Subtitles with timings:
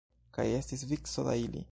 [0.37, 1.67] Kaj estis vico da ili.